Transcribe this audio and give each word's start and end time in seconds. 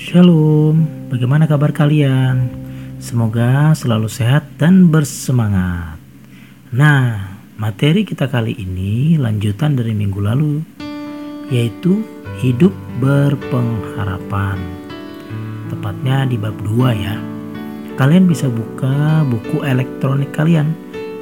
Shalom, 0.00 0.88
bagaimana 1.12 1.44
kabar 1.44 1.76
kalian? 1.76 2.48
Semoga 3.04 3.76
selalu 3.76 4.08
sehat 4.08 4.48
dan 4.56 4.88
bersemangat. 4.88 6.00
Nah, 6.72 7.36
materi 7.60 8.08
kita 8.08 8.24
kali 8.24 8.56
ini 8.56 9.20
lanjutan 9.20 9.76
dari 9.76 9.92
minggu 9.92 10.16
lalu, 10.24 10.64
yaitu 11.52 12.00
hidup 12.40 12.72
berpengharapan. 12.96 14.56
Tepatnya 15.68 16.24
di 16.24 16.40
bab 16.40 16.56
2 16.64 16.96
ya. 16.96 17.20
Kalian 18.00 18.24
bisa 18.24 18.48
buka 18.48 19.20
buku 19.28 19.68
elektronik 19.68 20.32
kalian 20.32 20.72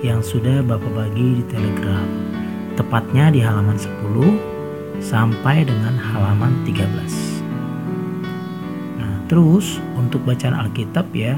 yang 0.07 0.23
sudah 0.23 0.63
Bapak 0.63 0.95
bagi 0.95 1.43
di 1.43 1.45
Telegram. 1.51 2.07
Tepatnya 2.79 3.35
di 3.35 3.43
halaman 3.43 3.75
10 3.75 5.03
sampai 5.03 5.67
dengan 5.67 5.99
halaman 5.99 6.63
13. 6.63 7.48
Terus 9.29 9.77
untuk 10.01 10.25
bacaan 10.25 10.57
Alkitab 10.57 11.13
ya 11.13 11.37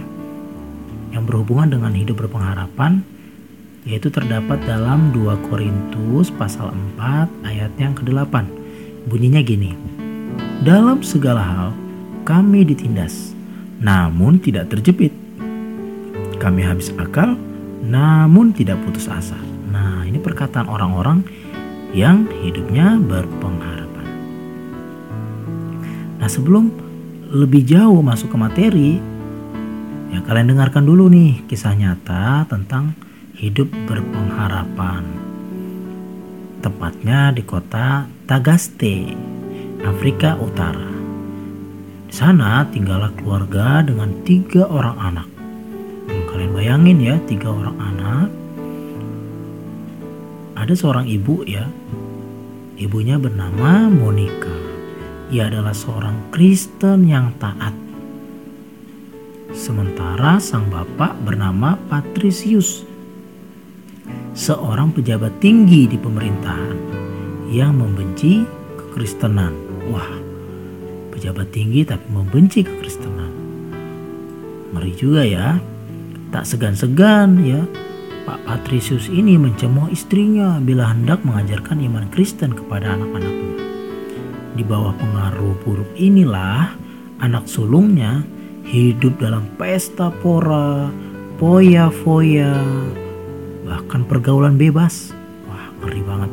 yang 1.10 1.26
berhubungan 1.26 1.74
dengan 1.74 1.90
hidup 1.90 2.22
berpengharapan 2.22 3.02
yaitu 3.82 4.12
terdapat 4.14 4.62
dalam 4.62 5.10
2 5.10 5.50
Korintus 5.50 6.30
pasal 6.30 6.70
4 6.94 7.50
ayat 7.50 7.72
yang 7.82 7.90
ke-8. 7.98 8.46
Bunyinya 9.10 9.42
gini. 9.42 9.74
Dalam 10.62 11.02
segala 11.02 11.42
hal 11.42 11.68
kami 12.22 12.62
ditindas 12.62 13.34
namun 13.82 14.38
tidak 14.38 14.70
terjepit. 14.70 15.10
Kami 16.38 16.62
habis 16.62 16.94
akal 16.94 17.34
namun 17.82 18.54
tidak 18.54 18.78
putus 18.86 19.10
asa. 19.10 19.36
Nah, 19.72 20.06
ini 20.06 20.22
perkataan 20.22 20.70
orang-orang 20.70 21.26
yang 21.90 22.28
hidupnya 22.44 23.00
berpengharapan. 23.02 24.06
Nah, 26.20 26.28
sebelum 26.28 26.89
lebih 27.30 27.62
jauh 27.62 28.02
masuk 28.02 28.34
ke 28.34 28.36
materi, 28.36 28.90
ya 30.10 30.18
kalian 30.26 30.50
dengarkan 30.50 30.82
dulu 30.82 31.06
nih 31.06 31.46
kisah 31.46 31.78
nyata 31.78 32.42
tentang 32.50 32.98
hidup 33.38 33.70
berpengharapan. 33.86 35.06
Tepatnya 36.58 37.30
di 37.30 37.46
kota 37.46 38.10
Tagaste, 38.26 39.14
Afrika 39.86 40.34
Utara. 40.42 40.90
Di 42.10 42.14
sana 42.18 42.66
tinggallah 42.66 43.14
keluarga 43.14 43.86
dengan 43.86 44.10
tiga 44.26 44.66
orang 44.66 44.98
anak. 44.98 45.28
Hmm, 46.10 46.22
kalian 46.34 46.50
bayangin 46.50 46.98
ya, 46.98 47.16
tiga 47.30 47.54
orang 47.54 47.78
anak. 47.78 48.28
Ada 50.58 50.74
seorang 50.74 51.06
ibu 51.06 51.46
ya, 51.46 51.70
ibunya 52.74 53.22
bernama 53.22 53.86
Monica. 53.86 54.59
Ia 55.30 55.46
adalah 55.46 55.70
seorang 55.70 56.34
Kristen 56.34 57.06
yang 57.06 57.30
taat. 57.38 57.70
Sementara 59.54 60.42
sang 60.42 60.66
bapak 60.66 61.14
bernama 61.22 61.78
Patricius, 61.86 62.82
seorang 64.34 64.90
pejabat 64.90 65.38
tinggi 65.38 65.86
di 65.86 65.94
pemerintahan 65.94 66.78
yang 67.46 67.78
membenci 67.78 68.42
kekristenan. 68.74 69.54
Wah, 69.86 70.10
pejabat 71.14 71.54
tinggi 71.54 71.86
tapi 71.86 72.10
membenci 72.10 72.66
kekristenan. 72.66 73.30
Ngeri 74.74 74.92
juga 74.98 75.22
ya. 75.22 75.62
Tak 76.30 76.46
segan-segan 76.46 77.42
ya 77.42 77.66
Pak 78.22 78.46
Patricius 78.46 79.10
ini 79.10 79.34
mencemooh 79.34 79.90
istrinya 79.90 80.62
bila 80.62 80.94
hendak 80.94 81.26
mengajarkan 81.26 81.82
iman 81.82 82.06
Kristen 82.14 82.54
kepada 82.54 82.94
anak-anaknya. 82.94 83.49
Di 84.60 84.68
bawah 84.68 84.92
pengaruh 84.92 85.56
buruk 85.64 85.88
inilah 85.96 86.76
anak 87.24 87.48
sulungnya 87.48 88.20
hidup 88.68 89.16
dalam 89.16 89.48
pesta 89.56 90.12
pora, 90.12 90.92
foya-foya, 91.40 92.60
bahkan 93.64 94.04
pergaulan 94.04 94.60
bebas. 94.60 95.16
Wah, 95.48 95.72
ngeri 95.80 96.04
banget. 96.04 96.32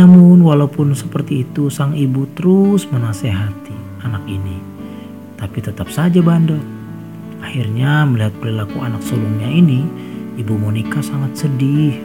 Namun 0.00 0.40
walaupun 0.40 0.96
seperti 0.96 1.44
itu 1.44 1.68
sang 1.68 1.92
ibu 1.92 2.24
terus 2.32 2.88
menasehati 2.88 4.08
anak 4.08 4.24
ini. 4.24 4.56
Tapi 5.36 5.60
tetap 5.60 5.92
saja 5.92 6.24
bandel. 6.24 6.56
Akhirnya 7.44 8.08
melihat 8.08 8.32
perilaku 8.40 8.80
anak 8.80 9.04
sulungnya 9.04 9.52
ini, 9.52 9.84
Ibu 10.40 10.56
Monica 10.56 11.04
sangat 11.04 11.36
sedih. 11.36 12.00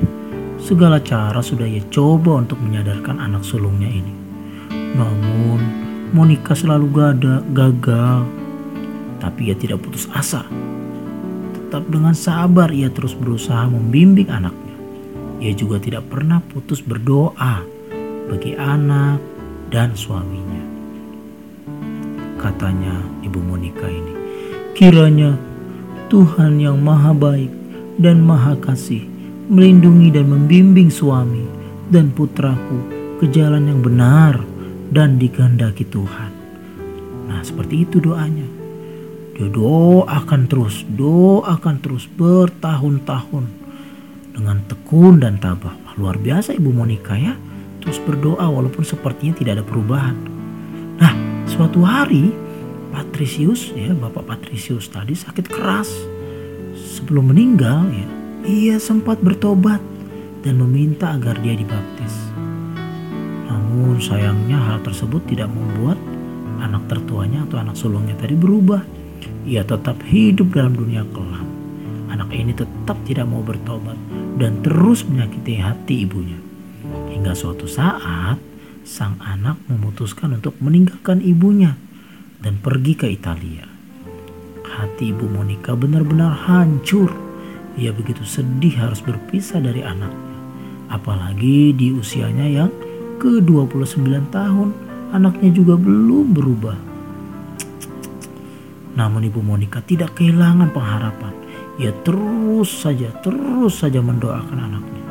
Segala 0.59 0.99
cara 0.99 1.39
sudah 1.39 1.63
ia 1.63 1.87
coba 1.87 2.43
untuk 2.43 2.59
menyadarkan 2.59 3.23
anak 3.23 3.47
sulungnya 3.47 3.87
ini. 3.87 4.26
Namun, 4.71 5.59
Monica 6.15 6.55
selalu 6.55 6.87
gada, 6.89 7.43
gagal. 7.51 8.23
Tapi 9.19 9.51
ia 9.51 9.55
tidak 9.57 9.83
putus 9.83 10.07
asa. 10.15 10.47
Tetap 11.53 11.83
dengan 11.91 12.15
sabar 12.15 12.71
ia 12.71 12.87
terus 12.87 13.11
berusaha 13.11 13.67
membimbing 13.67 14.31
anaknya. 14.31 14.75
Ia 15.43 15.53
juga 15.53 15.77
tidak 15.77 16.07
pernah 16.07 16.39
putus 16.39 16.79
berdoa 16.79 17.61
bagi 18.31 18.55
anak 18.55 19.19
dan 19.69 19.93
suaminya. 19.93 20.63
Katanya 22.39 22.95
Ibu 23.25 23.39
Monica 23.43 23.89
ini, 23.89 24.13
kiranya 24.77 25.35
Tuhan 26.07 26.61
yang 26.61 26.79
maha 26.79 27.11
baik 27.11 27.51
dan 27.99 28.23
maha 28.23 28.55
kasih 28.63 29.03
melindungi 29.51 30.11
dan 30.13 30.31
membimbing 30.31 30.87
suami 30.87 31.43
dan 31.91 32.11
putraku 32.11 32.79
ke 33.19 33.25
jalan 33.31 33.67
yang 33.67 33.81
benar 33.83 34.39
dan 34.91 35.19
dikehendaki 35.19 35.87
Tuhan. 35.87 36.31
Nah, 37.27 37.43
seperti 37.43 37.83
itu 37.83 37.99
doanya. 37.99 38.47
Dia 39.37 39.53
doakan 39.53 40.49
terus, 40.49 40.81
doakan 40.89 41.77
terus 41.83 42.09
bertahun-tahun 42.09 43.45
dengan 44.33 44.57
tekun 44.65 45.21
dan 45.21 45.37
tabah. 45.37 45.77
Wah, 45.85 45.93
luar 45.97 46.17
biasa 46.17 46.57
Ibu 46.57 46.73
Monica 46.73 47.13
ya. 47.13 47.37
Terus 47.83 48.01
berdoa 48.01 48.49
walaupun 48.49 48.81
sepertinya 48.81 49.37
tidak 49.37 49.61
ada 49.61 49.65
perubahan. 49.65 50.17
Nah, 50.97 51.13
suatu 51.45 51.85
hari 51.85 52.33
Patricius 52.89 53.69
ya, 53.77 53.93
Bapak 53.93 54.25
Patricius 54.25 54.89
tadi 54.89 55.13
sakit 55.13 55.45
keras. 55.45 55.89
Sebelum 56.97 57.29
meninggal 57.29 57.85
ya, 57.93 58.07
ia 58.47 58.77
sempat 58.81 59.21
bertobat 59.21 59.79
dan 60.41 60.57
meminta 60.57 61.13
agar 61.13 61.37
dia 61.45 61.53
dibaptis. 61.53 62.26
Namun 63.67 63.99
sayangnya 63.99 64.55
hal 64.63 64.79
tersebut 64.79 65.27
tidak 65.27 65.51
membuat 65.51 65.99
anak 66.63 66.87
tertuanya 66.87 67.43
atau 67.43 67.59
anak 67.59 67.75
sulungnya 67.75 68.15
tadi 68.15 68.31
berubah. 68.39 68.79
Ia 69.43 69.67
tetap 69.67 69.99
hidup 70.07 70.55
dalam 70.55 70.71
dunia 70.71 71.03
kelam. 71.11 71.43
Anak 72.07 72.31
ini 72.31 72.55
tetap 72.55 72.95
tidak 73.03 73.27
mau 73.27 73.43
bertobat 73.43 73.99
dan 74.39 74.63
terus 74.63 75.03
menyakiti 75.03 75.59
hati 75.59 76.07
ibunya. 76.07 76.39
Hingga 77.11 77.35
suatu 77.35 77.67
saat 77.67 78.39
sang 78.87 79.19
anak 79.19 79.59
memutuskan 79.67 80.39
untuk 80.39 80.55
meninggalkan 80.63 81.19
ibunya 81.19 81.75
dan 82.39 82.63
pergi 82.63 82.95
ke 82.95 83.11
Italia. 83.11 83.67
Hati 84.63 85.11
ibu 85.11 85.27
Monica 85.27 85.75
benar-benar 85.75 86.31
hancur. 86.47 87.11
Ia 87.75 87.91
begitu 87.91 88.23
sedih 88.23 88.79
harus 88.79 89.03
berpisah 89.03 89.59
dari 89.59 89.83
anaknya. 89.83 90.39
Apalagi 90.87 91.75
di 91.75 91.91
usianya 91.91 92.47
yang 92.47 92.71
ke-29 93.17 94.05
tahun, 94.29 94.69
anaknya 95.13 95.49
juga 95.53 95.75
belum 95.77 96.33
berubah. 96.33 96.77
Namun 98.97 99.29
Ibu 99.29 99.41
Monica 99.45 99.81
tidak 99.85 100.17
kehilangan 100.17 100.73
pengharapan. 100.73 101.33
Ia 101.77 101.93
terus 102.01 102.73
saja, 102.73 103.13
terus 103.21 103.77
saja 103.77 104.01
mendoakan 104.01 104.57
anaknya. 104.57 105.05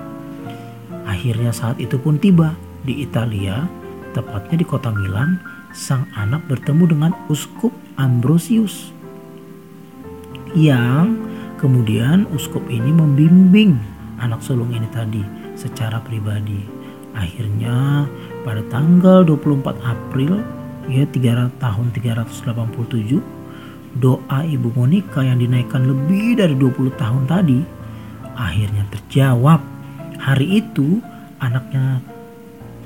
Akhirnya 1.07 1.55
saat 1.55 1.79
itu 1.79 1.95
pun 1.95 2.19
tiba 2.19 2.59
di 2.83 3.07
Italia, 3.07 3.63
tepatnya 4.11 4.59
di 4.59 4.67
kota 4.67 4.91
Milan, 4.91 5.39
sang 5.71 6.11
anak 6.19 6.43
bertemu 6.51 6.85
dengan 6.91 7.13
Uskup 7.31 7.71
Ambrosius. 7.95 8.91
Yang 10.57 11.15
kemudian 11.61 12.25
uskup 12.33 12.65
ini 12.73 12.89
membimbing 12.89 13.77
anak 14.17 14.41
sulung 14.41 14.73
ini 14.73 14.89
tadi 14.89 15.21
secara 15.53 16.01
pribadi 16.01 16.76
Akhirnya 17.17 18.05
pada 18.45 18.61
tanggal 18.69 19.25
24 19.25 19.81
April 19.83 20.45
ya 20.87 21.09
3 21.09 21.51
tahun 21.59 21.87
387 21.97 23.19
doa 23.97 24.39
Ibu 24.45 24.77
Monica 24.77 25.25
yang 25.25 25.41
dinaikkan 25.41 25.89
lebih 25.89 26.37
dari 26.37 26.53
20 26.55 26.93
tahun 27.01 27.25
tadi 27.25 27.61
akhirnya 28.37 28.85
terjawab. 28.93 29.61
Hari 30.21 30.61
itu 30.61 31.01
anaknya 31.41 32.05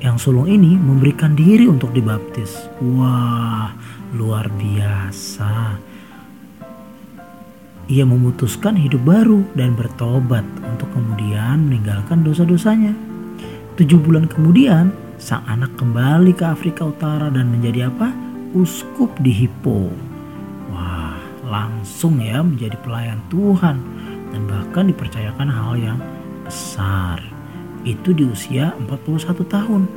yang 0.00 0.16
sulung 0.16 0.48
ini 0.48 0.78
memberikan 0.78 1.34
diri 1.34 1.66
untuk 1.68 1.92
dibaptis. 1.92 2.70
Wah, 2.80 3.74
luar 4.14 4.48
biasa. 4.54 5.76
Ia 7.90 8.06
memutuskan 8.06 8.78
hidup 8.78 9.02
baru 9.02 9.42
dan 9.58 9.74
bertobat 9.74 10.46
untuk 10.62 10.86
kemudian 10.94 11.66
meninggalkan 11.66 12.22
dosa-dosanya. 12.22 13.09
Tujuh 13.80 13.96
bulan 13.96 14.28
kemudian, 14.28 14.92
sang 15.16 15.40
anak 15.48 15.72
kembali 15.80 16.36
ke 16.36 16.44
Afrika 16.44 16.84
Utara 16.84 17.32
dan 17.32 17.48
menjadi 17.48 17.88
apa? 17.88 18.12
uskup 18.52 19.08
di 19.24 19.32
Hippo. 19.32 19.88
Wah, 20.68 21.16
langsung 21.48 22.20
ya 22.20 22.44
menjadi 22.44 22.76
pelayan 22.84 23.24
Tuhan 23.32 23.80
dan 24.36 24.40
bahkan 24.44 24.84
dipercayakan 24.84 25.48
hal 25.48 25.80
yang 25.80 25.96
besar. 26.44 27.24
Itu 27.80 28.12
di 28.12 28.28
usia 28.28 28.76
41 28.84 29.48
tahun. 29.48 29.88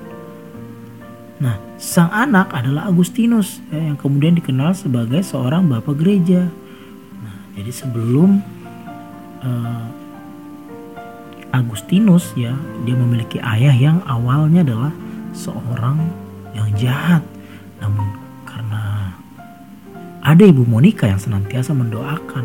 Nah, 1.43 1.59
sang 1.75 2.07
anak 2.07 2.55
adalah 2.55 2.87
Agustinus 2.87 3.59
ya, 3.67 3.83
yang 3.83 3.99
kemudian 3.99 4.39
dikenal 4.39 4.71
sebagai 4.79 5.27
seorang 5.27 5.67
bapak 5.67 5.99
gereja. 5.99 6.47
Nah, 7.19 7.35
jadi 7.59 7.83
sebelum 7.83 8.39
uh, 9.43 10.02
Agustinus 11.53 12.33
ya, 12.33 12.57
dia 12.81 12.97
memiliki 12.97 13.37
ayah 13.37 13.77
yang 13.77 14.01
awalnya 14.09 14.65
adalah 14.65 14.89
seorang 15.37 16.01
yang 16.57 16.65
jahat. 16.73 17.21
Namun 17.77 18.09
karena 18.41 19.13
ada 20.25 20.41
ibu 20.41 20.65
Monica 20.65 21.05
yang 21.05 21.21
senantiasa 21.21 21.77
mendoakan 21.77 22.41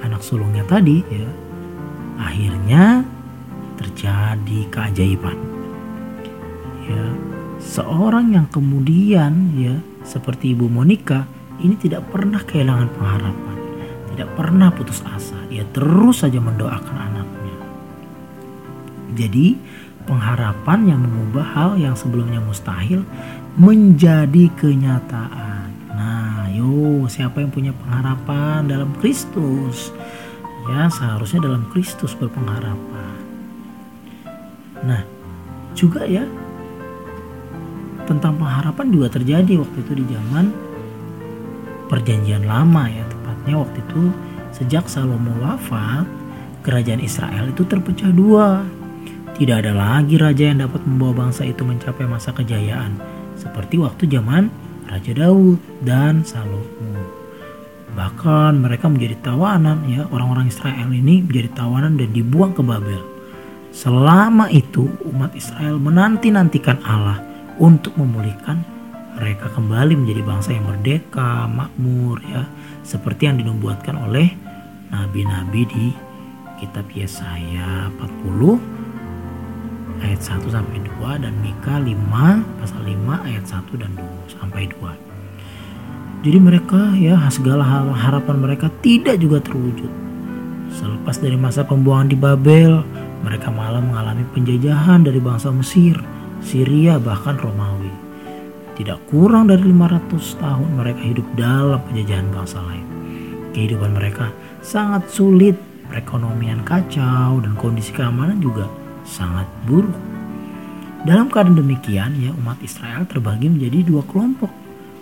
anak 0.00 0.24
sulungnya 0.24 0.64
tadi 0.64 1.04
ya, 1.12 1.28
akhirnya 2.16 3.04
terjadi 3.76 4.64
keajaiban. 4.72 5.36
Ya, 6.88 7.04
seorang 7.60 8.32
yang 8.32 8.48
kemudian 8.48 9.52
ya 9.60 9.76
seperti 10.08 10.56
ibu 10.56 10.72
Monica 10.72 11.28
ini 11.60 11.76
tidak 11.76 12.08
pernah 12.08 12.40
kehilangan 12.40 12.88
pengharapan, 12.96 13.56
tidak 14.16 14.28
pernah 14.40 14.72
putus 14.72 15.04
asa. 15.04 15.36
Ia 15.52 15.68
terus 15.76 16.24
saja 16.24 16.40
mendoakan 16.40 16.96
anaknya 16.96 17.35
jadi 19.16 19.56
pengharapan 20.06 20.94
yang 20.94 21.00
mengubah 21.02 21.46
hal 21.56 21.70
yang 21.80 21.98
sebelumnya 21.98 22.38
mustahil 22.38 23.02
menjadi 23.58 24.52
kenyataan. 24.54 25.72
Nah, 25.96 26.46
yo, 26.52 27.08
siapa 27.10 27.42
yang 27.42 27.50
punya 27.50 27.74
pengharapan 27.74 28.70
dalam 28.70 28.94
Kristus? 29.02 29.90
Ya, 30.70 30.86
seharusnya 30.92 31.42
dalam 31.42 31.66
Kristus 31.74 32.14
berpengharapan. 32.14 33.18
Nah, 34.86 35.02
juga 35.74 36.06
ya 36.06 36.22
tentang 38.06 38.38
pengharapan 38.38 38.86
juga 38.94 39.10
terjadi 39.18 39.58
waktu 39.58 39.76
itu 39.82 39.92
di 39.98 40.04
zaman 40.14 40.54
perjanjian 41.90 42.46
lama 42.46 42.86
ya, 42.86 43.02
tepatnya 43.10 43.54
waktu 43.58 43.78
itu 43.82 44.02
sejak 44.54 44.86
Salomo 44.86 45.34
wafat, 45.42 46.06
kerajaan 46.62 47.02
Israel 47.02 47.50
itu 47.50 47.66
terpecah 47.66 48.14
dua 48.14 48.62
tidak 49.36 49.68
ada 49.68 49.76
lagi 49.76 50.16
raja 50.16 50.48
yang 50.48 50.64
dapat 50.64 50.80
membawa 50.88 51.28
bangsa 51.28 51.44
itu 51.44 51.60
mencapai 51.60 52.08
masa 52.08 52.32
kejayaan, 52.32 52.96
seperti 53.36 53.76
waktu 53.76 54.08
zaman 54.08 54.48
Raja 54.88 55.12
Daud 55.12 55.60
dan 55.84 56.24
Salomo. 56.24 57.04
Bahkan 57.92 58.64
mereka 58.64 58.88
menjadi 58.88 59.20
tawanan 59.20 59.84
ya, 59.92 60.08
orang-orang 60.08 60.48
Israel 60.48 60.88
ini 60.88 61.20
menjadi 61.20 61.52
tawanan 61.52 62.00
dan 62.00 62.16
dibuang 62.16 62.56
ke 62.56 62.64
Babel. 62.64 63.04
Selama 63.76 64.48
itu 64.48 64.88
umat 65.04 65.36
Israel 65.36 65.76
menanti-nantikan 65.76 66.80
Allah 66.80 67.20
untuk 67.60 67.92
memulihkan 68.00 68.64
mereka 69.20 69.52
kembali 69.52 70.00
menjadi 70.00 70.22
bangsa 70.24 70.56
yang 70.56 70.64
merdeka, 70.64 71.44
makmur 71.44 72.24
ya, 72.24 72.48
seperti 72.84 73.28
yang 73.28 73.36
dinubuatkan 73.36 74.00
oleh 74.00 74.32
nabi-nabi 74.88 75.68
di 75.68 75.86
kitab 76.56 76.88
Yesaya 76.92 77.92
40 78.00 78.75
ayat 80.02 80.20
1 80.20 80.48
sampai 80.48 80.78
2 80.82 81.24
dan 81.24 81.32
Mika 81.40 81.80
5 81.80 81.92
pasal 82.60 82.80
5 82.84 83.28
ayat 83.28 83.44
1 83.44 83.82
dan 83.82 83.90
2 83.96 84.36
sampai 84.36 84.68
2. 84.68 86.24
Jadi 86.26 86.38
mereka 86.42 86.80
ya 86.98 87.20
segala 87.30 87.62
harapan 87.94 88.36
mereka 88.42 88.66
tidak 88.82 89.22
juga 89.22 89.38
terwujud. 89.44 89.92
Selepas 90.74 91.22
dari 91.22 91.38
masa 91.38 91.62
pembuangan 91.62 92.10
di 92.10 92.18
Babel, 92.18 92.82
mereka 93.22 93.48
malah 93.54 93.78
mengalami 93.80 94.26
penjajahan 94.34 95.06
dari 95.06 95.22
bangsa 95.22 95.54
Mesir, 95.54 95.96
Syria 96.42 96.98
bahkan 96.98 97.38
Romawi. 97.38 97.92
Tidak 98.76 99.08
kurang 99.08 99.48
dari 99.48 99.72
500 99.72 100.42
tahun 100.42 100.68
mereka 100.76 101.00
hidup 101.00 101.26
dalam 101.38 101.80
penjajahan 101.88 102.28
bangsa 102.34 102.58
lain. 102.60 102.86
Kehidupan 103.56 103.96
mereka 103.96 104.34
sangat 104.60 105.08
sulit, 105.08 105.56
perekonomian 105.88 106.60
kacau 106.66 107.40
dan 107.40 107.56
kondisi 107.56 107.94
keamanan 107.94 108.36
juga 108.42 108.68
sangat 109.06 109.46
buruk. 109.64 109.94
Dalam 111.06 111.30
keadaan 111.30 111.54
demikian, 111.54 112.18
ya 112.18 112.34
umat 112.34 112.58
Israel 112.66 113.06
terbagi 113.06 113.46
menjadi 113.46 113.86
dua 113.86 114.02
kelompok. 114.04 114.50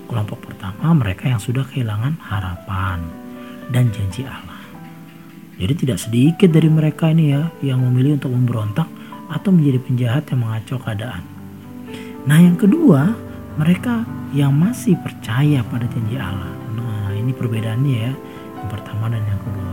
Kelompok 0.05 0.53
pertama 0.53 0.93
mereka 0.93 1.33
yang 1.33 1.41
sudah 1.41 1.65
kehilangan 1.65 2.21
harapan 2.21 3.01
dan 3.73 3.89
janji 3.89 4.29
Allah. 4.29 4.61
Jadi 5.56 5.75
tidak 5.87 5.99
sedikit 6.03 6.51
dari 6.53 6.69
mereka 6.69 7.09
ini 7.09 7.33
ya 7.33 7.49
yang 7.65 7.81
memilih 7.81 8.21
untuk 8.21 8.37
memberontak 8.37 8.89
atau 9.33 9.51
menjadi 9.55 9.79
penjahat 9.81 10.23
yang 10.29 10.41
mengacau 10.45 10.77
keadaan. 10.83 11.25
Nah 12.29 12.39
yang 12.43 12.59
kedua 12.59 13.17
mereka 13.56 14.05
yang 14.35 14.53
masih 14.53 14.99
percaya 15.01 15.62
pada 15.71 15.87
janji 15.89 16.19
Allah. 16.19 16.53
Nah 16.75 17.15
ini 17.15 17.31
perbedaannya 17.31 17.95
ya 17.95 18.12
yang 18.61 18.69
pertama 18.69 19.09
dan 19.09 19.23
yang 19.25 19.41
kedua. 19.41 19.73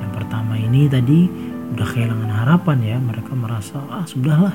Yang 0.00 0.12
pertama 0.16 0.52
ini 0.56 0.80
tadi 0.88 1.20
udah 1.74 1.88
kehilangan 1.88 2.30
harapan 2.44 2.78
ya. 2.84 2.96
Mereka 2.96 3.32
merasa 3.34 3.80
ah 3.90 4.06
sudahlah. 4.06 4.54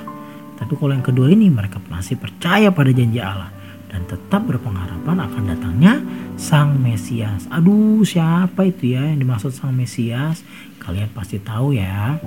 Tapi 0.57 0.73
kalau 0.77 0.93
yang 0.95 1.05
kedua 1.05 1.27
ini 1.33 1.49
mereka 1.49 1.81
masih 1.89 2.15
percaya 2.15 2.69
pada 2.69 2.93
janji 2.93 3.19
Allah 3.19 3.51
dan 3.93 4.09
tetap 4.09 4.41
berpengharapan 4.49 5.17
akan 5.21 5.43
datangnya 5.53 6.01
sang 6.33 6.81
Mesias. 6.81 7.45
Aduh 7.53 8.01
siapa 8.01 8.65
itu 8.65 8.97
ya 8.97 9.05
yang 9.05 9.21
dimaksud 9.21 9.53
sang 9.53 9.77
Mesias? 9.77 10.41
Kalian 10.81 11.13
pasti 11.13 11.37
tahu 11.37 11.77
ya. 11.77 12.17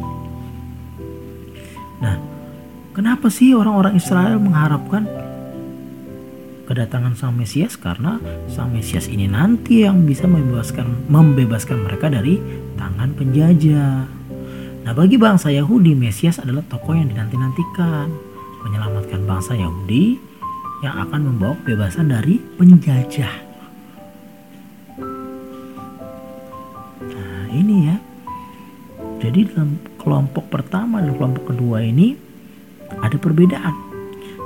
Nah 1.98 2.16
kenapa 2.94 3.26
sih 3.34 3.50
orang-orang 3.50 3.98
Israel 3.98 4.38
mengharapkan 4.38 5.10
kedatangan 6.70 7.18
sang 7.18 7.34
Mesias? 7.34 7.74
Karena 7.74 8.22
sang 8.46 8.70
Mesias 8.70 9.10
ini 9.10 9.26
nanti 9.26 9.82
yang 9.82 10.06
bisa 10.06 10.30
membebaskan 10.30 11.10
membebaskan 11.10 11.82
mereka 11.82 12.06
dari 12.06 12.38
tangan 12.78 13.10
penjajah 13.18 14.06
Nah 14.86 14.94
bagi 14.94 15.18
bangsa 15.18 15.50
Yahudi, 15.50 15.98
Mesias 15.98 16.38
adalah 16.38 16.62
tokoh 16.62 16.94
yang 16.94 17.10
dinanti-nantikan. 17.10 18.06
Menyelamatkan 18.62 19.26
bangsa 19.26 19.58
Yahudi 19.58 20.14
yang 20.78 20.94
akan 21.02 21.26
membawa 21.26 21.58
kebebasan 21.66 22.06
dari 22.06 22.38
penjajah. 22.54 23.34
Nah 27.02 27.50
ini 27.50 27.90
ya. 27.90 27.98
Jadi 29.18 29.50
dalam 29.50 29.74
kelompok 29.98 30.54
pertama 30.54 31.02
dan 31.02 31.18
kelompok 31.18 31.50
kedua 31.50 31.82
ini 31.82 32.14
ada 33.02 33.18
perbedaan. 33.18 33.74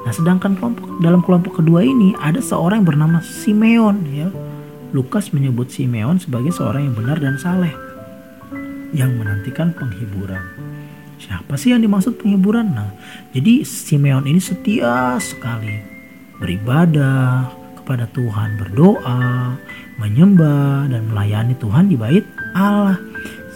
Nah 0.09 0.13
sedangkan 0.17 0.57
kelompok 0.57 1.05
dalam 1.05 1.21
kelompok 1.21 1.61
kedua 1.61 1.85
ini 1.85 2.17
ada 2.17 2.41
seorang 2.41 2.81
yang 2.81 2.89
bernama 2.89 3.21
Simeon 3.21 4.09
ya. 4.09 4.33
Lukas 4.97 5.37
menyebut 5.37 5.69
Simeon 5.69 6.17
sebagai 6.17 6.57
seorang 6.57 6.89
yang 6.89 6.97
benar 6.97 7.21
dan 7.21 7.37
saleh 7.37 7.90
yang 8.97 9.15
menantikan 9.17 9.75
penghiburan. 9.75 10.43
Siapa 11.21 11.55
sih 11.61 11.77
yang 11.77 11.85
dimaksud 11.85 12.17
penghiburan? 12.17 12.73
Nah, 12.73 12.91
jadi 13.37 13.61
Simeon 13.61 14.25
ini 14.25 14.41
setia 14.41 15.21
sekali 15.21 15.77
beribadah 16.41 17.53
kepada 17.77 18.09
Tuhan, 18.17 18.57
berdoa, 18.57 19.53
menyembah 20.01 20.89
dan 20.89 21.05
melayani 21.13 21.53
Tuhan 21.61 21.93
di 21.93 21.97
bait 22.01 22.25
Allah. 22.57 22.97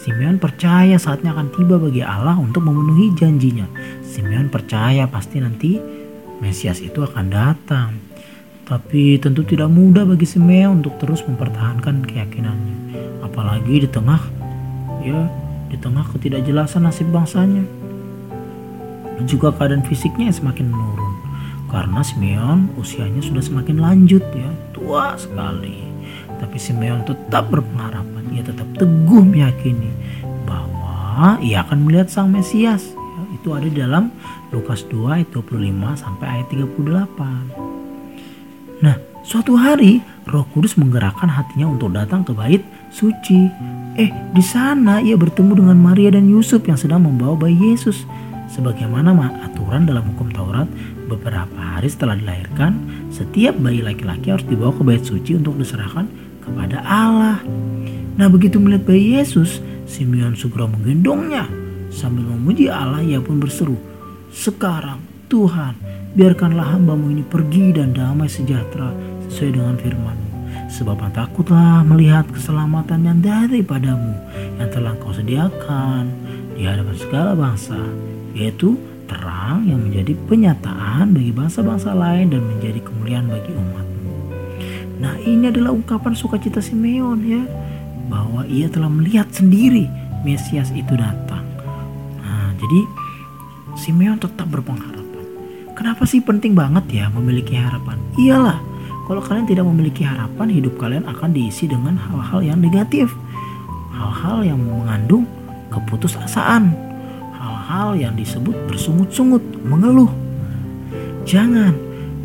Simeon 0.04 0.36
percaya 0.36 1.00
saatnya 1.00 1.32
akan 1.32 1.48
tiba 1.56 1.80
bagi 1.80 2.04
Allah 2.04 2.36
untuk 2.36 2.68
memenuhi 2.68 3.16
janjinya. 3.16 3.64
Simeon 4.04 4.52
percaya 4.52 5.08
pasti 5.08 5.40
nanti 5.40 5.80
Mesias 6.44 6.84
itu 6.84 7.00
akan 7.00 7.32
datang. 7.32 7.96
Tapi 8.68 9.16
tentu 9.16 9.44
tidak 9.48 9.72
mudah 9.72 10.04
bagi 10.04 10.28
Simeon 10.28 10.84
untuk 10.84 11.00
terus 11.00 11.24
mempertahankan 11.24 12.04
keyakinannya. 12.04 12.76
Apalagi 13.24 13.84
di 13.84 13.88
tengah 13.88 14.20
ya 15.04 15.28
di 15.68 15.76
tengah 15.76 16.08
ketidakjelasan 16.16 16.88
nasib 16.88 17.12
bangsanya. 17.12 17.64
Dan 19.14 19.30
juga 19.30 19.54
keadaan 19.54 19.87
fisiknya 19.87 20.34
semakin 20.34 20.73
menurun. 20.73 21.14
Karena 21.70 22.02
Simeon 22.06 22.70
usianya 22.78 23.23
sudah 23.23 23.42
semakin 23.42 23.78
lanjut 23.82 24.23
ya, 24.34 24.50
tua 24.75 25.14
sekali. 25.18 25.82
Tapi 26.38 26.58
Simeon 26.58 27.02
tetap 27.06 27.50
berpengharapan, 27.50 28.25
ia 28.34 28.42
tetap 28.42 28.66
teguh 28.78 29.23
meyakini 29.23 29.90
bahwa 30.46 31.38
ia 31.42 31.62
akan 31.66 31.78
melihat 31.87 32.11
sang 32.11 32.30
Mesias. 32.30 32.94
Ya, 32.94 33.23
itu 33.34 33.54
ada 33.54 33.66
di 33.66 33.78
dalam 33.78 34.11
Lukas 34.54 34.87
2 34.87 35.23
ayat 35.23 35.28
25 35.34 35.96
sampai 35.99 36.26
ayat 36.38 36.46
38. 36.50 38.82
Nah, 38.82 38.99
suatu 39.26 39.58
hari 39.58 40.02
Roh 40.30 40.46
Kudus 40.54 40.78
menggerakkan 40.78 41.28
hatinya 41.30 41.66
untuk 41.70 41.90
datang 41.90 42.23
ke 42.23 42.32
bait 42.34 42.62
suci 42.94 43.50
Eh, 43.94 44.10
di 44.10 44.42
sana 44.42 44.98
ia 44.98 45.14
bertemu 45.14 45.62
dengan 45.62 45.78
Maria 45.78 46.10
dan 46.10 46.26
Yusuf 46.26 46.66
yang 46.66 46.74
sedang 46.74 47.06
membawa 47.06 47.38
bayi 47.46 47.54
Yesus. 47.54 48.02
Sebagaimana 48.50 49.14
aturan 49.46 49.86
dalam 49.86 50.02
hukum 50.14 50.34
Taurat, 50.34 50.66
beberapa 51.06 51.54
hari 51.54 51.86
setelah 51.86 52.18
dilahirkan, 52.18 52.74
setiap 53.14 53.54
bayi 53.62 53.86
laki-laki 53.86 54.34
harus 54.34 54.46
dibawa 54.50 54.74
ke 54.74 54.82
bait 54.82 55.02
suci 55.06 55.38
untuk 55.38 55.54
diserahkan 55.62 56.10
kepada 56.42 56.82
Allah. 56.82 57.38
Nah 58.18 58.26
begitu 58.26 58.58
melihat 58.58 58.90
bayi 58.90 59.22
Yesus, 59.22 59.62
Simeon 59.86 60.34
segera 60.34 60.66
menggendongnya. 60.66 61.46
Sambil 61.94 62.26
memuji 62.26 62.66
Allah, 62.66 62.98
ia 62.98 63.22
pun 63.22 63.38
berseru, 63.38 63.78
Sekarang 64.34 64.98
Tuhan, 65.30 65.78
biarkanlah 66.18 66.74
hambamu 66.74 67.14
ini 67.14 67.22
pergi 67.22 67.70
dan 67.70 67.94
damai 67.94 68.26
sejahtera 68.26 68.90
sesuai 69.30 69.50
dengan 69.54 69.78
firman 69.78 70.23
Sebab 70.74 70.98
takutlah 71.14 71.86
melihat 71.86 72.26
keselamatan 72.34 73.06
yang 73.06 73.18
daripadamu 73.22 74.10
yang 74.58 74.66
telah 74.74 74.98
kau 74.98 75.14
sediakan 75.14 76.10
di 76.58 76.66
hadapan 76.66 76.96
segala 76.98 77.30
bangsa, 77.38 77.78
yaitu 78.34 78.74
terang 79.06 79.62
yang 79.70 79.78
menjadi 79.86 80.18
penyataan 80.26 81.14
bagi 81.14 81.30
bangsa-bangsa 81.30 81.94
lain 81.94 82.34
dan 82.34 82.42
menjadi 82.42 82.82
kemuliaan 82.82 83.30
bagi 83.30 83.54
umatmu. 83.54 84.14
Nah 84.98 85.14
ini 85.22 85.46
adalah 85.46 85.70
ungkapan 85.70 86.18
sukacita 86.18 86.58
Simeon 86.58 87.22
ya, 87.22 87.46
bahwa 88.10 88.42
ia 88.50 88.66
telah 88.66 88.90
melihat 88.90 89.30
sendiri 89.30 89.86
Mesias 90.26 90.74
itu 90.74 90.98
datang. 90.98 91.46
Nah 92.18 92.50
jadi 92.58 92.80
Simeon 93.78 94.18
tetap 94.18 94.50
berpengharapan. 94.50 95.22
Kenapa 95.78 96.02
sih 96.02 96.18
penting 96.18 96.58
banget 96.58 96.82
ya 96.90 97.06
memiliki 97.14 97.54
harapan? 97.54 98.02
Iyalah, 98.18 98.58
kalau 99.04 99.20
kalian 99.20 99.44
tidak 99.44 99.68
memiliki 99.68 100.00
harapan, 100.00 100.49
hidup 100.49 100.80
kalian 100.80 101.04
akan 101.04 101.37
diisi 101.37 101.68
dengan 101.68 102.00
hal-hal 102.00 102.40
yang 102.40 102.58
negatif. 102.64 103.12
Hal-hal 103.92 104.40
yang 104.49 104.61
mengandung 104.64 105.28
keputusasaan. 105.68 106.73
Hal-hal 107.37 108.00
yang 108.00 108.16
disebut 108.16 108.56
bersungut-sungut, 108.64 109.44
mengeluh. 109.68 110.08
Jangan, 111.28 111.76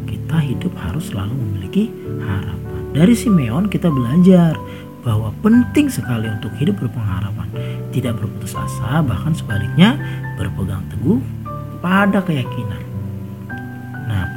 kita 0.08 0.40
hidup 0.40 0.72
harus 0.80 1.12
selalu 1.12 1.36
memiliki 1.36 1.92
harapan. 2.24 2.82
Dari 2.96 3.16
Simeon 3.16 3.68
kita 3.68 3.92
belajar 3.92 4.56
bahwa 5.04 5.36
penting 5.44 5.92
sekali 5.92 6.32
untuk 6.32 6.56
hidup 6.56 6.80
berpengharapan. 6.80 7.48
Tidak 7.92 8.16
berputus 8.16 8.56
asa, 8.56 9.04
bahkan 9.04 9.36
sebaliknya 9.36 10.00
berpegang 10.40 10.84
teguh 10.96 11.20
pada 11.84 12.24
keyakinan 12.24 12.89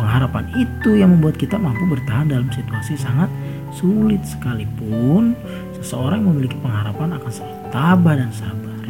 Pengharapan 0.01 0.45
itu 0.57 0.97
yang 0.97 1.13
membuat 1.17 1.37
kita 1.37 1.61
mampu 1.61 1.85
bertahan 1.85 2.33
dalam 2.33 2.49
situasi 2.49 2.97
sangat 2.97 3.29
sulit 3.73 4.21
sekalipun 4.25 5.37
seseorang 5.81 6.25
memiliki 6.25 6.57
pengharapan 6.61 7.17
akan 7.17 7.31
selalu 7.33 7.57
tabah 7.73 8.15
dan 8.17 8.31
sabar. 8.33 8.85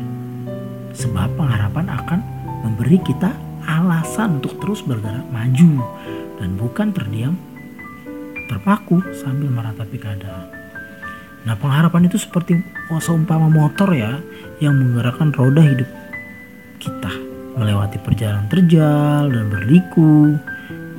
Sebab 0.93 1.29
pengharapan 1.35 1.87
akan 1.91 2.21
memberi 2.63 2.99
kita 3.03 3.35
alasan 3.67 4.43
untuk 4.43 4.59
terus 4.59 4.83
bergerak 4.83 5.27
maju 5.31 5.83
dan 6.39 6.51
bukan 6.59 6.89
terdiam 6.95 7.35
terpaku 8.51 9.01
sambil 9.17 9.49
meratapi 9.49 9.97
keadaan. 9.97 10.51
Nah, 11.43 11.59
pengharapan 11.59 12.07
itu 12.07 12.23
seperti 12.23 12.55
seumpama 13.03 13.51
motor 13.51 13.91
ya 13.91 14.23
yang 14.63 14.79
menggerakkan 14.79 15.35
roda 15.35 15.63
hidup 15.65 15.91
kita 16.79 17.13
melewati 17.59 17.99
perjalanan 18.03 18.47
terjal 18.47 19.31
dan 19.31 19.51
berliku 19.51 20.39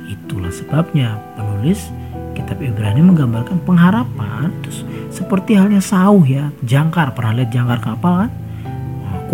Itulah 0.08 0.52
sebabnya 0.52 1.16
penulis 1.38 1.88
kitab 2.34 2.60
Ibrani 2.60 3.00
menggambarkan 3.00 3.62
pengharapan 3.64 4.50
terus 4.60 4.84
seperti 5.08 5.54
halnya 5.54 5.80
sauh 5.80 6.22
ya, 6.26 6.50
jangkar. 6.66 7.14
Pernah 7.14 7.42
lihat 7.42 7.50
jangkar 7.54 7.78
kapal 7.80 8.26
kan? 8.26 8.30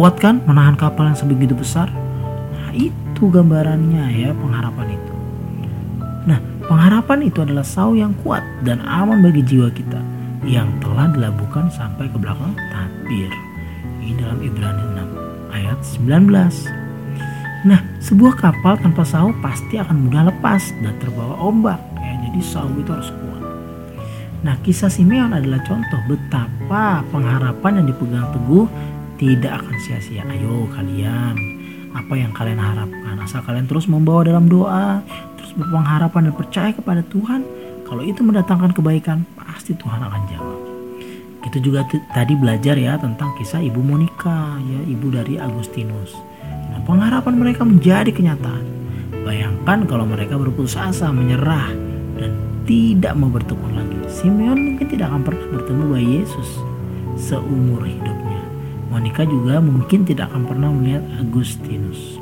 kuat 0.01 0.17
kan 0.17 0.41
menahan 0.49 0.81
kapal 0.81 1.13
yang 1.13 1.19
sebegitu 1.19 1.53
besar? 1.53 1.91
Nah, 2.57 2.71
itu 2.73 3.23
gambarannya 3.29 4.09
ya 4.17 4.31
pengharapan 4.33 4.97
itu. 4.97 5.15
Nah, 6.25 6.39
pengharapan 6.65 7.29
itu 7.29 7.45
adalah 7.45 7.67
sauh 7.67 7.93
yang 7.93 8.17
kuat 8.25 8.41
dan 8.65 8.81
aman 8.87 9.21
bagi 9.21 9.45
jiwa 9.45 9.69
kita 9.69 10.01
yang 10.47 10.73
telah 10.81 11.11
dilabuhkan 11.13 11.69
sampai 11.69 12.09
ke 12.09 12.17
belakang 12.17 12.57
tabir. 12.73 13.29
Ini 14.01 14.17
dalam 14.17 14.41
Ibrani 14.41 14.85
6 14.97 15.53
ayat 15.53 15.79
19. 15.85 16.80
Nah, 17.61 17.85
sebuah 18.01 18.41
kapal 18.41 18.81
tanpa 18.81 19.05
sahu 19.05 19.37
pasti 19.45 19.77
akan 19.77 20.09
mudah 20.09 20.33
lepas 20.33 20.73
dan 20.81 20.97
terbawa 20.97 21.37
ombak. 21.45 21.77
Ya, 22.01 22.17
jadi 22.25 22.41
sahu 22.41 22.81
itu 22.81 22.89
harus 22.89 23.13
kuat. 23.13 23.45
Nah, 24.41 24.57
kisah 24.65 24.89
Simeon 24.89 25.37
adalah 25.37 25.61
contoh 25.69 26.01
betapa 26.09 27.05
pengharapan 27.13 27.85
yang 27.85 27.87
dipegang 27.93 28.33
teguh 28.33 28.65
tidak 29.21 29.61
akan 29.61 29.77
sia-sia. 29.77 30.25
Ayo 30.25 30.73
kalian, 30.73 31.37
apa 31.93 32.15
yang 32.17 32.33
kalian 32.33 32.57
harapkan? 32.57 33.21
Asal 33.21 33.45
kalian 33.45 33.69
terus 33.69 33.85
membawa 33.85 34.25
dalam 34.25 34.49
doa, 34.49 35.05
terus 35.37 35.53
berpengharapan 35.53 36.33
dan 36.33 36.35
percaya 36.41 36.71
kepada 36.73 37.05
Tuhan. 37.13 37.45
Kalau 37.85 38.01
itu 38.01 38.25
mendatangkan 38.25 38.73
kebaikan, 38.73 39.29
pasti 39.37 39.77
Tuhan 39.77 40.01
akan 40.01 40.23
jawab. 40.33 40.59
Kita 41.45 41.61
juga 41.61 41.85
tadi 42.17 42.33
belajar 42.41 42.81
ya 42.81 42.97
tentang 42.97 43.37
kisah 43.37 43.61
Ibu 43.61 43.85
Monica, 43.85 44.57
ya 44.65 44.81
ibu 44.89 45.13
dari 45.13 45.37
Agustinus 45.37 46.30
pengharapan 46.85 47.35
mereka 47.37 47.63
menjadi 47.65 48.11
kenyataan. 48.13 48.65
Bayangkan 49.25 49.85
kalau 49.85 50.09
mereka 50.09 50.41
berputus 50.41 50.75
asa, 50.75 51.13
menyerah, 51.13 51.71
dan 52.17 52.33
tidak 52.65 53.13
mau 53.15 53.29
bertekun 53.29 53.77
lagi. 53.77 53.99
Simeon 54.09 54.75
mungkin 54.75 54.87
tidak 54.89 55.13
akan 55.13 55.23
pernah 55.23 55.47
bertemu 55.55 55.83
bayi 55.93 56.09
Yesus 56.25 56.49
seumur 57.21 57.85
hidupnya. 57.85 58.43
Monica 58.89 59.23
juga 59.23 59.61
mungkin 59.63 60.03
tidak 60.09 60.33
akan 60.33 60.43
pernah 60.49 60.71
melihat 60.73 61.05
Agustinus. 61.21 62.19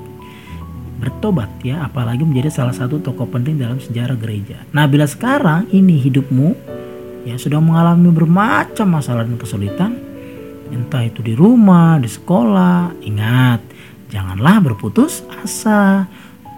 Bertobat 0.98 1.48
ya, 1.62 1.86
apalagi 1.86 2.26
menjadi 2.26 2.50
salah 2.50 2.74
satu 2.74 2.98
tokoh 2.98 3.30
penting 3.30 3.62
dalam 3.62 3.78
sejarah 3.78 4.18
gereja. 4.18 4.58
Nah, 4.74 4.90
bila 4.90 5.06
sekarang 5.06 5.70
ini 5.70 5.94
hidupmu 6.02 6.58
ya 7.22 7.38
sudah 7.38 7.62
mengalami 7.62 8.10
bermacam 8.10 8.98
masalah 8.98 9.22
dan 9.22 9.38
kesulitan, 9.38 9.94
entah 10.74 11.06
itu 11.06 11.22
di 11.22 11.38
rumah, 11.38 12.02
di 12.02 12.10
sekolah, 12.10 12.98
ingat 13.06 13.62
Janganlah 14.08 14.64
berputus 14.64 15.20
asa. 15.44 16.08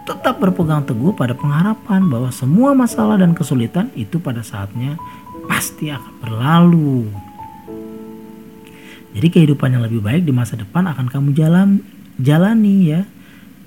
Tetap 0.07 0.41
berpegang 0.41 0.87
teguh 0.87 1.13
pada 1.13 1.37
pengharapan 1.37 2.09
bahwa 2.09 2.33
semua 2.33 2.73
masalah 2.73 3.21
dan 3.21 3.37
kesulitan 3.37 3.93
itu 3.93 4.17
pada 4.17 4.41
saatnya 4.41 4.97
pasti 5.45 5.93
akan 5.93 6.13
berlalu. 6.19 7.05
Jadi 9.11 9.27
kehidupan 9.27 9.75
yang 9.75 9.83
lebih 9.83 9.99
baik 9.99 10.23
di 10.23 10.33
masa 10.33 10.55
depan 10.55 10.87
akan 10.87 11.11
kamu 11.11 11.35
jalan 11.35 11.83
jalani 12.17 12.75
ya. 12.87 13.01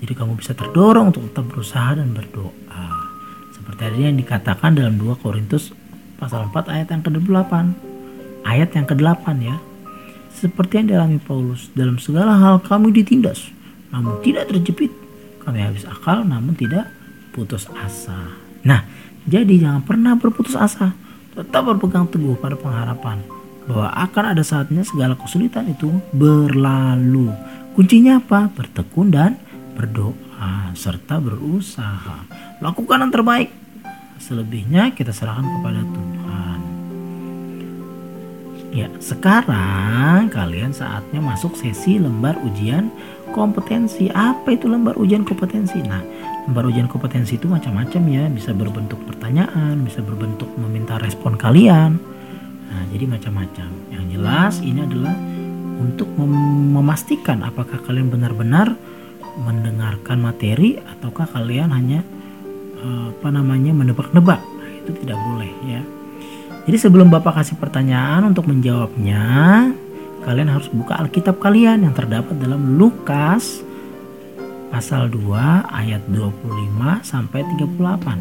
Jadi 0.01 0.13
kamu 0.17 0.37
bisa 0.41 0.57
terdorong 0.57 1.13
untuk 1.13 1.29
tetap 1.31 1.45
berusaha 1.47 1.95
dan 1.95 2.11
berdoa. 2.11 2.85
Seperti 3.55 3.79
tadi 3.79 3.99
yang 4.09 4.17
dikatakan 4.19 4.75
dalam 4.75 4.97
2 4.99 5.21
Korintus 5.21 5.71
pasal 6.19 6.49
4 6.51 6.73
ayat 6.73 6.87
yang 6.91 7.01
ke-8. 7.05 7.53
Ayat 8.43 8.69
yang 8.75 8.85
ke-8 8.89 9.25
ya. 9.39 9.55
Seperti 10.35 10.83
yang 10.83 10.87
dialami 10.91 11.17
Paulus, 11.21 11.71
dalam 11.71 11.95
segala 11.95 12.35
hal 12.35 12.59
kamu 12.59 12.91
ditindas 12.91 13.55
namun 13.95 14.19
tidak 14.19 14.51
terjepit. 14.51 14.91
Kami 15.47 15.63
habis 15.63 15.87
akal 15.87 16.27
namun 16.27 16.51
tidak 16.51 16.91
putus 17.31 17.71
asa. 17.79 18.35
Nah, 18.67 18.83
jadi 19.23 19.55
jangan 19.55 19.87
pernah 19.87 20.19
berputus 20.19 20.59
asa. 20.59 20.91
Tetap 21.31 21.63
berpegang 21.63 22.11
teguh 22.11 22.35
pada 22.35 22.59
pengharapan 22.59 23.23
bahwa 23.63 23.87
akan 23.95 24.35
ada 24.35 24.43
saatnya 24.43 24.83
segala 24.83 25.15
kesulitan 25.15 25.71
itu 25.71 25.87
berlalu. 26.11 27.31
Kuncinya 27.71 28.19
apa? 28.19 28.51
Bertekun 28.51 29.15
dan 29.15 29.39
berdoa 29.75 30.75
serta 30.75 31.19
berusaha. 31.23 32.27
Lakukan 32.59 33.07
yang 33.07 33.11
terbaik. 33.15 33.49
Selebihnya 34.19 34.95
kita 34.95 35.11
serahkan 35.11 35.43
kepada 35.59 35.81
Tuhan. 35.83 36.59
Ya, 38.75 38.91
sekarang 38.99 40.27
kalian 40.27 40.75
saatnya 40.75 41.23
masuk 41.23 41.55
sesi 41.55 41.95
lembar 41.95 42.35
ujian 42.43 42.91
kompetensi. 43.35 44.07
Apa 44.07 44.55
itu 44.55 44.71
lembar 44.71 44.95
ujian 44.95 45.27
kompetensi? 45.27 45.83
Nah, 45.83 45.99
lembar 46.47 46.71
ujian 46.71 46.87
kompetensi 46.87 47.35
itu 47.35 47.51
macam-macam 47.51 48.01
ya, 48.07 48.23
bisa 48.31 48.55
berbentuk 48.55 49.03
pertanyaan, 49.03 49.83
bisa 49.83 49.99
berbentuk 49.99 50.47
meminta 50.55 50.95
respon 50.95 51.35
kalian. 51.35 51.99
Nah, 52.71 52.83
jadi 52.95 53.11
macam-macam. 53.11 53.67
Yang 53.91 54.05
jelas 54.15 54.53
ini 54.63 54.79
adalah 54.79 55.15
untuk 55.75 56.07
mem 56.15 56.31
memastikan 56.71 57.43
apakah 57.43 57.83
kalian 57.83 58.07
benar-benar 58.07 58.79
mendengarkan 59.43 60.23
materi 60.23 60.79
ataukah 60.79 61.27
kalian 61.27 61.75
hanya 61.75 61.99
eh, 62.79 63.07
apa 63.11 63.27
namanya 63.35 63.75
menebak-nebak. 63.75 64.39
Nah, 64.39 64.69
itu 64.79 64.95
tidak 65.03 65.19
boleh 65.19 65.51
ya. 65.67 65.83
Jadi 66.65 66.77
sebelum 66.81 67.13
Bapak 67.13 67.43
kasih 67.43 67.61
pertanyaan 67.61 68.25
untuk 68.25 68.49
menjawabnya, 68.49 69.69
kalian 70.25 70.49
harus 70.49 70.65
buka 70.73 70.97
Alkitab 70.97 71.37
kalian 71.37 71.85
yang 71.85 71.93
terdapat 71.93 72.33
dalam 72.41 72.81
Lukas 72.81 73.61
pasal 74.73 75.07
2 75.13 75.21
ayat 75.69 76.01
25 76.09 77.05
sampai 77.05 77.45
38. 77.61 78.17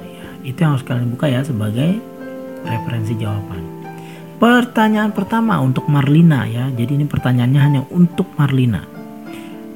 Ya, 0.00 0.26
itu 0.42 0.58
yang 0.58 0.72
harus 0.74 0.82
kalian 0.88 1.12
buka 1.12 1.28
ya 1.28 1.44
sebagai 1.44 2.00
referensi 2.64 3.12
jawaban. 3.20 3.60
Pertanyaan 4.40 5.14
pertama 5.14 5.60
untuk 5.62 5.86
Marlina 5.86 6.48
ya. 6.48 6.66
Jadi 6.72 6.98
ini 6.98 7.06
pertanyaannya 7.06 7.60
hanya 7.62 7.82
untuk 7.94 8.26
Marlina. 8.34 8.82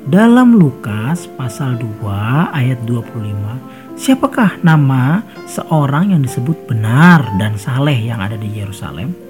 Dalam 0.09 0.57
Lukas 0.57 1.29
pasal 1.37 1.79
2 1.79 2.51
ayat 2.51 2.81
25, 2.89 3.99
siapakah 3.99 4.59
nama 4.65 5.23
seorang 5.47 6.15
yang 6.17 6.23
disebut 6.25 6.67
benar 6.67 7.27
dan 7.39 7.59
saleh 7.59 8.11
yang 8.11 8.23
ada 8.23 8.39
di 8.39 8.47
Yerusalem? 8.51 9.26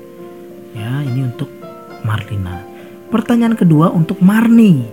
Ya, 0.77 1.01
ini 1.01 1.25
untuk 1.25 1.49
Marlina. 2.05 2.61
Pertanyaan 3.09 3.57
kedua 3.57 3.89
untuk 3.97 4.21
Marni. 4.21 4.85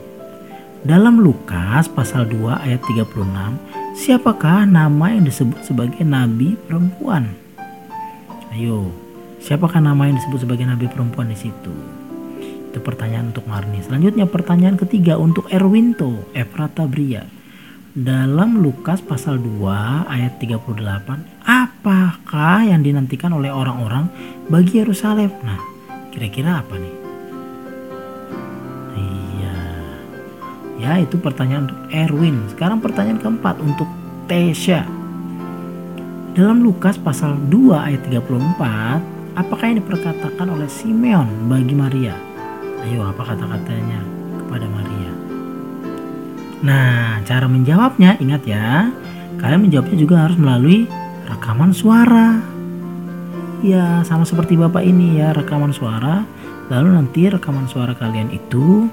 Dalam 0.79 1.19
Lukas 1.19 1.91
pasal 1.91 2.23
2 2.31 2.63
ayat 2.63 2.79
36, 2.87 3.59
siapakah 3.99 4.63
nama 4.63 5.11
yang 5.11 5.27
disebut 5.27 5.59
sebagai 5.67 6.07
nabi 6.07 6.55
perempuan? 6.55 7.35
Ayo, 8.55 8.95
siapakah 9.43 9.83
nama 9.83 10.07
yang 10.07 10.23
disebut 10.23 10.47
sebagai 10.47 10.63
nabi 10.63 10.87
perempuan 10.87 11.27
di 11.27 11.35
situ? 11.35 11.75
Itu 12.71 12.79
pertanyaan 12.79 13.35
untuk 13.35 13.43
Marni. 13.51 13.83
Selanjutnya 13.83 14.23
pertanyaan 14.23 14.79
ketiga 14.79 15.19
untuk 15.19 15.51
Erwinto 15.51 16.31
Efrata 16.31 16.87
Bria. 16.87 17.27
Dalam 17.91 18.63
Lukas 18.63 19.03
pasal 19.03 19.35
2 19.35 20.07
ayat 20.07 20.39
38, 20.39 21.43
apakah 21.43 22.71
yang 22.71 22.79
dinantikan 22.81 23.35
oleh 23.35 23.51
orang-orang 23.51 24.07
bagi 24.47 24.81
Yerusalem? 24.81 25.29
Nah, 25.45 25.72
kira-kira 26.13 26.61
apa 26.61 26.77
nih? 26.77 26.95
Iya. 28.93 29.57
Ya, 30.77 30.91
itu 31.01 31.17
pertanyaan 31.17 31.65
untuk 31.65 31.81
Erwin. 31.89 32.37
Sekarang 32.53 32.77
pertanyaan 32.77 33.17
keempat 33.17 33.57
untuk 33.57 33.89
Tesha. 34.29 34.85
Dalam 36.37 36.61
Lukas 36.61 37.01
pasal 37.01 37.33
2 37.49 37.73
ayat 37.73 38.05
34, 38.05 39.01
apakah 39.33 39.65
yang 39.65 39.81
diperkatakan 39.81 40.47
oleh 40.53 40.69
Simeon 40.69 41.49
bagi 41.49 41.73
Maria? 41.73 42.13
Ayo 42.85 43.09
apa 43.09 43.33
kata-katanya 43.33 44.01
kepada 44.37 44.69
Maria? 44.69 45.11
Nah, 46.61 47.21
cara 47.25 47.45
menjawabnya 47.49 48.21
ingat 48.21 48.45
ya. 48.45 48.93
Kalian 49.41 49.65
menjawabnya 49.65 49.97
juga 49.97 50.15
harus 50.29 50.37
melalui 50.37 50.85
rekaman 51.25 51.73
suara. 51.73 52.52
Ya, 53.63 54.03
sama 54.03 54.27
seperti 54.27 54.59
Bapak 54.59 54.83
ini 54.83 55.23
ya, 55.23 55.31
rekaman 55.31 55.71
suara. 55.71 56.27
Lalu 56.67 56.99
nanti 56.99 57.31
rekaman 57.31 57.63
suara 57.71 57.95
kalian 57.95 58.27
itu 58.35 58.91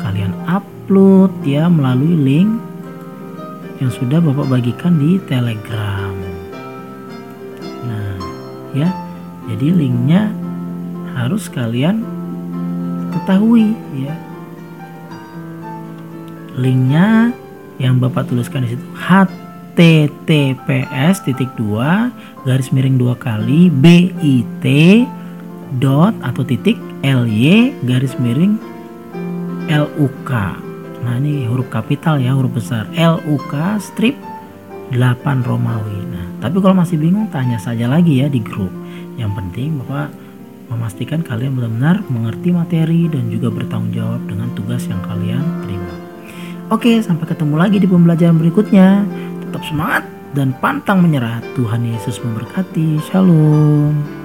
kalian 0.00 0.36
upload 0.44 1.32
ya 1.40 1.72
melalui 1.72 2.16
link 2.20 2.52
yang 3.80 3.88
sudah 3.88 4.20
Bapak 4.20 4.60
bagikan 4.60 5.00
di 5.00 5.16
Telegram. 5.24 6.12
Nah, 7.88 8.16
ya. 8.76 8.92
Jadi 9.48 9.72
linknya 9.72 10.30
harus 11.16 11.50
kalian 11.50 12.06
ketahui 13.10 13.74
ya 13.98 14.14
linknya 16.54 17.34
yang 17.82 17.98
bapak 17.98 18.28
tuliskan 18.30 18.64
di 18.64 18.76
situ 18.76 18.86
https 19.80 21.24
titik 21.24 21.48
dua 21.56 22.12
garis 22.44 22.68
miring 22.68 23.00
dua 23.00 23.16
kali 23.16 23.72
bit 23.72 24.12
dot 25.80 26.12
atau 26.20 26.44
titik 26.44 26.76
ly 27.00 27.72
garis 27.88 28.12
miring 28.20 28.60
luk 29.72 30.28
nah 31.00 31.16
ini 31.16 31.48
huruf 31.48 31.72
kapital 31.72 32.20
ya 32.20 32.36
huruf 32.36 32.52
besar 32.60 32.84
luk 33.24 33.56
strip 33.80 34.20
8 34.92 35.48
Romawi 35.48 36.00
nah 36.12 36.28
tapi 36.44 36.60
kalau 36.60 36.76
masih 36.76 37.00
bingung 37.00 37.32
tanya 37.32 37.56
saja 37.56 37.88
lagi 37.88 38.20
ya 38.20 38.28
di 38.28 38.44
grup 38.44 38.68
yang 39.16 39.32
penting 39.32 39.80
bapak 39.80 40.12
memastikan 40.68 41.24
kalian 41.24 41.56
benar-benar 41.56 42.04
mengerti 42.12 42.52
materi 42.52 43.08
dan 43.08 43.32
juga 43.32 43.48
bertanggung 43.48 43.96
jawab 43.96 44.20
dengan 44.28 44.52
tugas 44.54 44.86
yang 44.86 45.02
kalian 45.02 45.42
terima. 45.66 45.94
Oke, 46.70 47.02
sampai 47.02 47.26
ketemu 47.26 47.58
lagi 47.58 47.82
di 47.82 47.90
pembelajaran 47.90 48.38
berikutnya. 48.38 49.02
Tetap 49.50 49.66
semangat 49.66 50.06
dan 50.30 50.54
pantang 50.62 51.02
menyerah. 51.02 51.42
Tuhan 51.58 51.82
Yesus 51.82 52.22
memberkati. 52.22 53.02
Shalom. 53.10 54.19